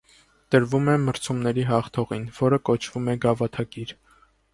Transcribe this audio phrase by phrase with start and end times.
[0.53, 3.95] Տրվում է մրցումների հաղթողին, որը կոչվում է գավաթակիր։